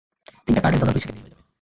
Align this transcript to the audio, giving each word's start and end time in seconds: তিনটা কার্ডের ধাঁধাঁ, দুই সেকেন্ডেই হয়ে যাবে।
তিনটা 0.45 0.61
কার্ডের 0.63 0.79
ধাঁধাঁ, 0.81 0.95
দুই 0.95 1.01
সেকেন্ডেই 1.03 1.23
হয়ে 1.23 1.31
যাবে। 1.33 1.43